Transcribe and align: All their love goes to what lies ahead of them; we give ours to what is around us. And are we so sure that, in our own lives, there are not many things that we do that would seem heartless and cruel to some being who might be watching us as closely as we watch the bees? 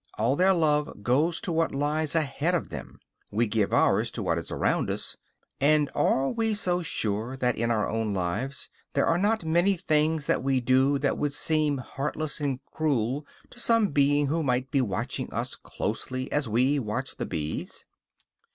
All 0.17 0.35
their 0.35 0.55
love 0.55 1.03
goes 1.03 1.39
to 1.41 1.51
what 1.51 1.75
lies 1.75 2.15
ahead 2.15 2.55
of 2.55 2.69
them; 2.69 2.99
we 3.29 3.45
give 3.45 3.71
ours 3.71 4.09
to 4.13 4.23
what 4.23 4.39
is 4.39 4.49
around 4.49 4.89
us. 4.89 5.15
And 5.59 5.91
are 5.93 6.29
we 6.31 6.55
so 6.55 6.81
sure 6.81 7.37
that, 7.37 7.55
in 7.55 7.69
our 7.69 7.87
own 7.87 8.11
lives, 8.11 8.67
there 8.93 9.05
are 9.05 9.19
not 9.19 9.45
many 9.45 9.77
things 9.77 10.25
that 10.25 10.41
we 10.41 10.59
do 10.59 10.97
that 10.97 11.19
would 11.19 11.33
seem 11.33 11.77
heartless 11.77 12.39
and 12.39 12.59
cruel 12.71 13.27
to 13.51 13.59
some 13.59 13.89
being 13.89 14.25
who 14.25 14.41
might 14.41 14.71
be 14.71 14.81
watching 14.81 15.31
us 15.31 15.51
as 15.51 15.55
closely 15.57 16.31
as 16.31 16.49
we 16.49 16.79
watch 16.79 17.17
the 17.17 17.27
bees? 17.27 17.85